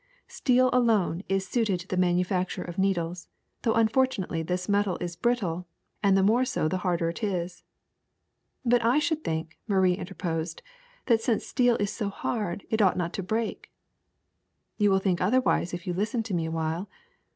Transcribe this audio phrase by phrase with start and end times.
[0.27, 3.27] Steel alone is suited to the manu facture of needles,
[3.61, 5.67] though unfortunately this metal is brittle,
[6.01, 7.61] and the more so the harder it is.
[8.65, 10.63] ''But I should think,'' Marie interposed,
[11.05, 13.71] *Hhat since steel is so hard it ought not to break.
[14.79, 16.89] ''n' I ^^ You will think ff otherwise if you listen to me a while.